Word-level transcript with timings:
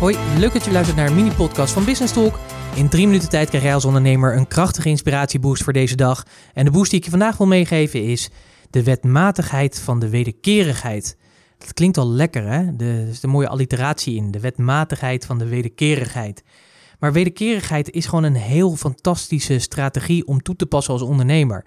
Hoi, 0.00 0.16
leuk 0.38 0.52
dat 0.52 0.64
je 0.64 0.72
luistert 0.72 0.96
naar 0.96 1.06
een 1.06 1.14
mini-podcast 1.14 1.72
van 1.72 1.84
Business 1.84 2.12
Talk. 2.12 2.38
In 2.74 2.88
drie 2.88 3.06
minuten 3.06 3.28
tijd 3.28 3.48
krijg 3.48 3.64
jij 3.64 3.74
als 3.74 3.84
ondernemer 3.84 4.36
een 4.36 4.48
krachtige 4.48 4.88
inspiratieboost 4.88 5.62
voor 5.62 5.72
deze 5.72 5.96
dag. 5.96 6.26
En 6.54 6.64
de 6.64 6.70
boost 6.70 6.90
die 6.90 6.98
ik 6.98 7.04
je 7.04 7.10
vandaag 7.10 7.36
wil 7.36 7.46
meegeven 7.46 8.04
is 8.04 8.30
de 8.70 8.82
wetmatigheid 8.82 9.80
van 9.80 9.98
de 9.98 10.08
wederkerigheid. 10.08 11.16
Dat 11.58 11.72
klinkt 11.72 11.96
al 11.96 12.08
lekker, 12.08 12.42
hè? 12.42 12.64
Er 12.78 13.08
is 13.08 13.22
een 13.22 13.30
mooie 13.30 13.48
alliteratie 13.48 14.16
in, 14.16 14.30
de 14.30 14.40
wetmatigheid 14.40 15.26
van 15.26 15.38
de 15.38 15.46
wederkerigheid. 15.46 16.42
Maar 16.98 17.12
wederkerigheid 17.12 17.90
is 17.90 18.06
gewoon 18.06 18.24
een 18.24 18.36
heel 18.36 18.76
fantastische 18.76 19.58
strategie 19.58 20.26
om 20.26 20.42
toe 20.42 20.56
te 20.56 20.66
passen 20.66 20.92
als 20.92 21.02
ondernemer 21.02 21.64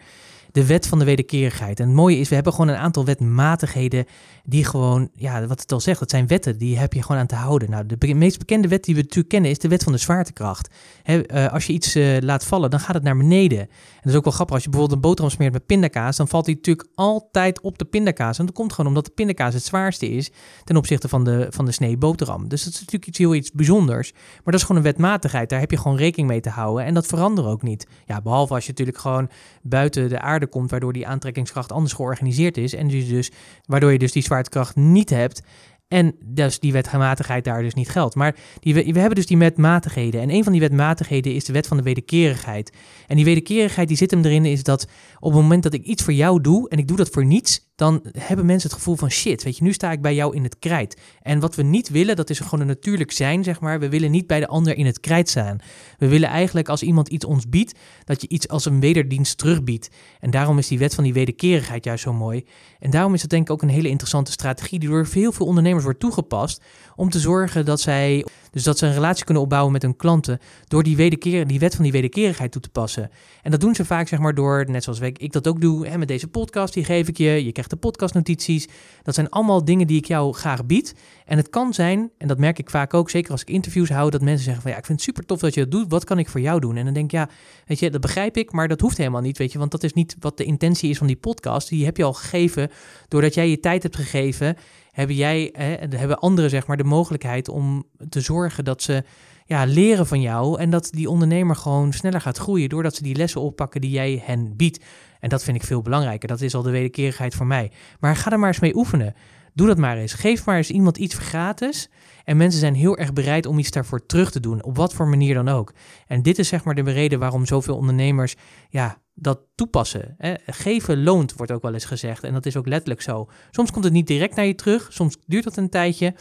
de 0.52 0.66
wet 0.66 0.88
van 0.88 1.00
de 1.00 1.06
wederkerigheid. 1.06 1.80
En 1.80 1.86
het 1.86 1.96
mooie 1.96 2.18
is, 2.18 2.30
we 2.30 2.36
hebben 2.36 2.54
gewoon 2.54 2.68
een 2.68 2.76
aantal 2.76 3.06
wetmatigheden 3.06 4.06
die 4.44 4.66
gewoon, 4.66 5.10
ja, 5.14 5.48
wat 5.48 5.62
het 5.62 5.72
al 5.72 5.80
zegt, 5.80 6.00
dat 6.00 6.10
zijn 6.10 6.28
wetten, 6.28 6.58
die 6.58 6.78
heb 6.78 6.94
je 6.94 7.02
gewoon 7.02 7.22
aan 7.22 7.28
te 7.28 7.36
houden. 7.36 7.70
Nou, 7.70 7.86
de 7.86 8.14
meest 8.14 8.38
bekende 8.38 8.68
wet 8.68 8.84
die 8.84 8.96
we 8.96 9.02
natuurlijk 9.02 9.30
kennen 9.30 9.52
is 9.52 9.60
de 9.60 9.68
wet 9.68 9.84
van 9.84 9.92
de 9.92 9.98
zwaartekracht. 9.98 10.70
Eh, 11.04 11.48
als 11.48 11.66
je 11.66 11.74
iets 11.74 11.96
uh, 11.96 12.18
laat 12.20 12.46
vallen, 12.46 12.70
dan 12.70 12.80
gaat 12.80 12.96
het 12.96 13.04
naar 13.04 13.18
beneden. 13.18 13.60
En 13.60 13.68
dat 14.02 14.12
is 14.12 14.16
ook 14.16 14.24
wel 14.24 14.34
grappig, 14.34 14.56
als 14.56 14.64
je 14.64 14.70
bijvoorbeeld 14.70 15.00
een 15.00 15.10
boterham 15.10 15.34
smeert 15.34 15.54
met 15.54 15.66
pindakaas, 15.66 16.18
dan 16.18 16.28
valt 16.28 16.46
die 16.46 16.56
natuurlijk 16.56 16.88
altijd 16.96 17.62
op 17.62 17.78
de 17.78 17.86
pindakaas. 17.86 18.40
En 18.40 18.46
dat 18.46 18.56
komt 18.56 18.74
gewoon 18.74 18.90
omdat 18.90 19.06
de 19.06 19.12
pindakaas 19.12 19.54
het 19.54 19.64
zwaarste 19.64 20.10
is 20.10 20.32
ten 20.64 20.78
opzichte 20.78 21.08
van 21.08 21.24
de, 21.24 21.48
van 21.50 21.66
de 21.66 21.72
snee 21.72 21.98
boterham. 21.98 22.48
Dus 22.48 22.64
dat 22.64 22.74
is 22.74 22.80
natuurlijk 22.80 23.08
iets 23.08 23.18
heel 23.18 23.36
iets 23.36 23.52
bijzonders. 23.52 24.12
Maar 24.12 24.42
dat 24.44 24.54
is 24.54 24.62
gewoon 24.62 24.78
een 24.78 24.88
wetmatigheid, 24.88 25.50
daar 25.50 25.60
heb 25.60 25.72
je 25.72 25.78
gewoon 25.78 25.98
rekening 25.98 26.30
mee 26.30 26.42
te 26.42 26.50
houden. 26.50 26.86
En 26.86 26.94
dat 26.94 27.06
verandert 27.06 27.48
ook 27.48 27.62
niet. 27.62 27.88
Ja, 28.06 28.22
behalve 28.22 28.54
als 28.54 28.64
je 28.64 28.70
natuurlijk 28.70 28.98
gewoon 28.98 29.30
buiten 29.62 30.10
de 30.10 30.20
aarde 30.20 30.39
komt, 30.48 30.72
waardoor 30.72 30.94
die 30.94 31.08
aantrekkingskracht 31.08 31.72
anders 31.72 31.94
georganiseerd 31.94 32.58
is. 32.58 32.74
En 32.74 32.88
dus, 32.88 33.08
dus 33.08 33.32
waardoor 33.66 33.92
je 33.92 34.00
dus 34.00 34.12
die 34.12 34.24
zwaartekracht 34.24 34.76
niet 34.76 35.10
hebt. 35.10 35.42
En 35.88 36.16
dus 36.26 36.60
die 36.60 36.72
wetmatigheid 36.72 37.44
daar 37.44 37.62
dus 37.62 37.74
niet 37.74 37.90
geldt. 37.90 38.16
Maar 38.16 38.36
die, 38.60 38.74
we, 38.74 38.84
we 38.84 39.00
hebben 39.00 39.16
dus 39.16 39.26
die 39.26 39.38
wetmatigheden. 39.38 40.22
En 40.22 40.30
een 40.30 40.44
van 40.44 40.52
die 40.52 40.62
wetmatigheden 40.62 41.34
is 41.34 41.46
de 41.46 41.54
wet 41.54 41.68
van 41.68 41.78
de 41.78 41.84
wederkerigheid. 41.84 42.74
En 43.08 43.16
die 43.16 43.26
wederkerigheid 43.26 43.88
die 43.88 43.98
zit 43.98 44.12
hem 44.12 44.26
erin 44.26 44.46
is 44.46 44.64
dat 44.64 44.88
op 45.20 45.32
het 45.32 45.42
moment 45.42 45.64
dat 45.64 45.74
ik 45.74 45.84
iets 45.84 46.04
voor 46.04 46.14
jou 46.14 46.42
doe 46.42 46.70
en 46.70 46.78
ik 46.78 46.88
doe 46.88 46.98
dat 46.98 47.10
voor 47.10 47.26
niets, 47.26 47.69
dan 47.80 48.04
hebben 48.18 48.46
mensen 48.46 48.70
het 48.70 48.78
gevoel 48.78 48.96
van 48.96 49.12
shit, 49.12 49.44
weet 49.44 49.58
je, 49.58 49.64
nu 49.64 49.74
sta 49.74 49.92
ik 49.92 50.02
bij 50.02 50.16
jou 50.16 50.36
in 50.36 50.44
het 50.44 50.60
krijt. 50.60 50.98
En 51.22 51.40
wat 51.40 51.56
we 51.56 51.64
niet 51.64 51.90
willen, 51.90 52.16
dat 52.16 52.30
is 52.30 52.40
gewoon 52.40 52.60
een 52.60 52.68
natuurlijk 52.68 53.12
zijn, 53.12 53.44
zeg 53.44 53.60
maar. 53.60 53.80
We 53.80 53.90
willen 53.90 54.12
niet 54.12 54.28
bij 54.28 54.40
de 54.40 54.48
ander 54.48 54.78
in 54.78 54.86
het 54.86 55.00
krijt 55.00 55.30
staan. 55.30 55.58
We 55.98 56.08
willen 56.08 56.30
eigenlijk 56.30 56.70
als 56.70 56.84
iemand 56.84 57.08
iets 57.08 57.26
ons 57.26 57.50
biedt, 57.50 57.80
dat 58.04 58.22
je 58.22 58.28
iets 58.28 58.48
als 58.48 58.66
een 58.66 58.80
wederdienst 58.80 59.38
terugbiedt. 59.38 59.90
En 60.20 60.32
daarom 60.32 60.58
is 60.58 60.68
die 60.68 60.80
wet 60.80 60.96
van 60.96 61.04
die 61.04 61.14
wederkerigheid 61.14 61.84
juist 61.84 62.04
zo 62.04 62.14
mooi. 62.14 62.46
En 62.80 62.90
daarom 62.90 63.14
is 63.14 63.22
het 63.22 63.30
denk 63.30 63.44
ik 63.44 63.52
ook 63.52 63.62
een 63.62 63.70
hele 63.70 63.90
interessante 63.90 64.32
strategie 64.32 64.80
die 64.80 64.90
door 64.90 65.08
heel 65.12 65.32
veel 65.32 65.46
ondernemers 65.46 65.84
wordt 65.84 66.00
toegepast 66.00 66.62
om 66.96 67.10
te 67.10 67.20
zorgen 67.20 67.66
dat 67.66 67.82
zij 67.82 68.26
dus 68.60 68.68
dat 68.68 68.78
ze 68.78 68.86
een 68.86 68.94
relatie 68.94 69.26
kunnen 69.26 69.44
opbouwen 69.44 69.72
met 69.72 69.82
hun 69.82 69.96
klanten 69.96 70.40
door 70.68 70.84
die, 70.84 70.96
wederkeer, 70.96 71.48
die 71.48 71.60
wet 71.60 71.76
van 71.76 71.84
die 71.84 71.92
wederkerigheid 71.92 72.52
toe 72.52 72.62
te 72.62 72.70
passen. 72.70 73.10
En 73.42 73.52
dat 73.52 73.60
doen 73.60 73.76
ze 73.76 73.86
vaak 73.86 74.08
zeg 74.08 74.20
maar 74.20 74.34
door, 74.34 74.66
net 74.68 74.84
zoals 74.84 75.00
ik 75.00 75.32
dat 75.32 75.48
ook 75.48 75.62
doe, 75.62 75.88
hè, 75.88 75.98
met 75.98 76.08
deze 76.08 76.28
podcast, 76.28 76.74
die 76.74 76.84
geef 76.84 77.08
ik 77.08 77.18
je. 77.18 77.46
Je 77.46 77.52
krijgt 77.52 77.70
de 77.70 77.76
podcastnotities. 77.76 78.68
Dat 79.04 79.16
zijn 79.16 79.30
allemaal 79.30 79.66
dingen 79.66 79.88
die 79.88 79.98
ik 79.98 80.06
jou 80.06 80.34
graag 80.34 80.66
bied. 80.66 80.96
En 81.26 81.38
het 81.38 81.50
kan 81.50 81.74
zijn, 81.74 82.12
en 82.18 82.28
dat 82.28 82.38
merk 82.38 82.60
ik 82.60 82.70
vaak 82.70 82.94
ook, 82.94 83.10
zeker 83.10 83.32
als 83.32 83.42
ik 83.42 83.50
interviews 83.50 83.90
hou, 83.90 84.10
dat 84.10 84.22
mensen 84.22 84.44
zeggen 84.44 84.62
van 84.62 84.72
ja, 84.72 84.78
ik 84.78 84.86
vind 84.86 84.98
het 85.00 85.08
super 85.08 85.26
tof 85.26 85.40
dat 85.40 85.54
je 85.54 85.62
dat 85.62 85.72
doet. 85.72 85.86
Wat 85.90 86.04
kan 86.04 86.20
ik 86.20 86.30
voor 86.30 86.42
jou 86.42 86.60
doen? 86.60 86.78
En 86.78 86.86
dan 86.86 86.94
denk 86.94 87.06
ik, 87.06 87.12
ja, 87.12 87.30
weet 87.66 87.80
je, 87.80 87.90
dat 87.90 88.02
begrijp 88.02 88.38
ik, 88.38 88.52
maar 88.52 88.68
dat 88.68 88.82
hoeft 88.82 88.98
helemaal 88.98 89.22
niet, 89.22 89.38
weet 89.38 89.52
je. 89.52 89.60
Want 89.60 89.72
dat 89.72 89.84
is 89.84 89.94
niet 89.94 90.16
wat 90.20 90.38
de 90.38 90.44
intentie 90.44 90.90
is 90.90 90.98
van 90.98 91.08
die 91.08 91.16
podcast. 91.16 91.70
Die 91.70 91.86
heb 91.86 91.98
je 91.98 92.04
al 92.04 92.14
gegeven 92.14 92.72
doordat 93.08 93.34
jij 93.34 93.50
je 93.50 93.60
tijd 93.60 93.84
hebt 93.84 93.96
gegeven 93.96 94.56
hebben 95.00 95.16
jij, 95.16 95.54
hebben 95.90 96.20
anderen 96.20 96.50
zeg 96.50 96.68
maar 96.68 96.78
de 96.78 96.84
mogelijkheid 96.84 97.50
om 97.50 97.84
te 98.10 98.22
zorgen 98.22 98.66
dat 98.66 98.82
ze 98.82 99.04
ja, 99.46 99.66
leren 99.66 100.08
van 100.08 100.22
jou 100.22 100.60
en 100.60 100.70
dat 100.70 100.90
die 100.92 101.10
ondernemer 101.10 101.56
gewoon 101.56 101.94
sneller 101.94 102.22
gaat 102.22 102.38
groeien 102.38 102.70
doordat 102.70 102.96
ze 102.96 103.04
die 103.04 103.16
lessen 103.16 103.42
oppakken 103.42 103.82
die 103.82 103.92
jij 103.92 104.22
hen 104.26 104.56
biedt. 104.56 104.84
En 105.20 105.30
dat 105.30 105.44
vind 105.44 105.58
ik 105.58 105.64
veel 105.64 105.82
belangrijker. 105.82 106.28
Dat 106.28 106.42
is 106.42 106.56
al 106.56 106.62
de 106.62 106.72
wederkerigheid 106.72 107.36
voor 107.36 107.46
mij. 107.46 107.72
Maar 108.00 108.16
ga 108.16 108.32
er 108.32 108.40
maar 108.40 108.48
eens 108.48 108.60
mee 108.60 108.76
oefenen. 108.76 109.14
Doe 109.54 109.68
dat 109.68 109.78
maar 109.78 109.98
eens. 109.98 110.14
Geef 110.14 110.46
maar 110.46 110.58
eens 110.58 110.70
iemand 110.70 110.98
iets 110.98 111.18
gratis. 111.18 111.90
En 112.24 112.38
mensen 112.38 112.60
zijn 112.60 112.76
heel 112.76 112.98
erg 112.98 113.14
bereid 113.14 113.46
om 113.46 113.60
iets 113.60 113.72
daarvoor 113.72 114.06
terug 114.06 114.32
te 114.32 114.40
doen. 114.40 114.64
Op 114.64 114.76
wat 114.76 114.94
voor 114.94 115.08
manier 115.08 115.34
dan 115.34 115.48
ook. 115.48 115.74
En 116.08 116.22
dit 116.22 116.40
is 116.40 116.48
zeg 116.48 116.64
maar 116.64 116.76
de 116.76 116.82
reden 116.82 117.20
waarom 117.20 117.46
zoveel 117.46 117.76
ondernemers 117.76 118.36
ja, 118.70 118.98
dat 119.22 119.40
toepassen. 119.56 120.16
Hè. 120.18 120.34
Geven 120.46 121.04
loont, 121.04 121.34
wordt 121.34 121.52
ook 121.52 121.62
wel 121.62 121.74
eens 121.74 121.86
gezegd. 121.86 122.24
En 122.24 122.34
dat 122.34 122.46
is 122.46 122.58
ook 122.58 122.68
letterlijk 122.68 123.02
zo. 123.02 123.30
Soms 123.52 123.72
komt 123.72 123.84
het 123.84 123.94
niet 123.94 124.08
direct 124.08 124.36
naar 124.36 124.46
je 124.46 124.56
terug. 124.56 124.88
Soms 124.92 125.18
duurt 125.26 125.44
dat 125.44 125.58
een 125.58 125.70
tijdje. 125.70 126.14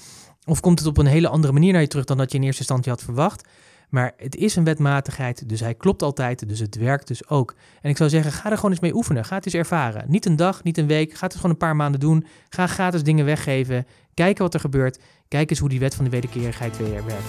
Of 0.44 0.60
komt 0.60 0.78
het 0.78 0.88
op 0.88 0.98
een 0.98 1.06
hele 1.06 1.28
andere 1.28 1.52
manier 1.52 1.72
naar 1.72 1.80
je 1.80 1.88
terug 1.88 2.04
dan 2.04 2.16
dat 2.16 2.32
je 2.32 2.38
in 2.38 2.44
eerste 2.44 2.60
instantie 2.60 2.92
had 2.92 3.02
verwacht. 3.02 3.48
Maar 3.88 4.12
het 4.16 4.36
is 4.36 4.56
een 4.56 4.64
wetmatigheid, 4.64 5.48
dus 5.48 5.60
hij 5.60 5.74
klopt 5.74 6.02
altijd, 6.02 6.48
dus 6.48 6.58
het 6.58 6.76
werkt 6.76 7.08
dus 7.08 7.28
ook. 7.28 7.54
En 7.80 7.90
ik 7.90 7.96
zou 7.96 8.10
zeggen, 8.10 8.32
ga 8.32 8.50
er 8.50 8.56
gewoon 8.56 8.70
eens 8.70 8.80
mee 8.80 8.94
oefenen. 8.94 9.24
Ga 9.24 9.34
het 9.36 9.44
eens 9.44 9.54
ervaren. 9.54 10.04
Niet 10.08 10.26
een 10.26 10.36
dag, 10.36 10.62
niet 10.62 10.78
een 10.78 10.86
week. 10.86 11.14
Ga 11.14 11.26
het 11.26 11.34
gewoon 11.34 11.50
een 11.50 11.56
paar 11.56 11.76
maanden 11.76 12.00
doen. 12.00 12.26
Ga 12.48 12.66
gratis 12.66 13.02
dingen 13.02 13.24
weggeven. 13.24 13.86
Kijken 14.14 14.42
wat 14.42 14.54
er 14.54 14.60
gebeurt. 14.60 14.98
Kijk 15.28 15.50
eens 15.50 15.58
hoe 15.58 15.68
die 15.68 15.80
wet 15.80 15.94
van 15.94 16.04
de 16.04 16.10
wederkerigheid 16.10 16.76
weer 16.76 17.04
werkt. 17.04 17.24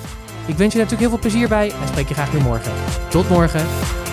Ik 0.48 0.56
wens 0.56 0.74
je 0.74 0.80
natuurlijk 0.80 1.00
heel 1.00 1.10
veel 1.10 1.20
plezier 1.20 1.48
bij 1.48 1.72
en 1.72 1.88
spreek 1.88 2.08
je 2.08 2.14
graag 2.14 2.32
weer 2.32 2.42
morgen. 2.42 2.74
Tot 3.10 3.30
morgen. 3.30 4.09